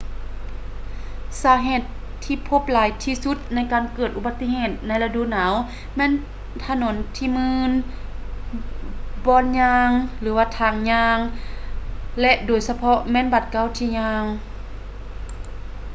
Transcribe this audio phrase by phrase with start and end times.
[1.43, 1.81] ສາເຫດ
[2.23, 5.53] ທີ່ພົບຫຼາຍທີ່ສຸດໃນການເກີດອຸບັດຕິເຫດໃນລະດູໜາວ
[5.95, 6.11] ແມ່ນ
[6.63, 7.71] ຖະໜົນທີ່ມື່ນ
[9.25, 9.89] ບ່ອນຍ່າງ
[10.59, 11.17] ທາງຍ່າງ
[12.21, 14.23] ແລະ ໂດຍສະເພາະແມ່ນບາດກ້າວທີ່ຍ່າງ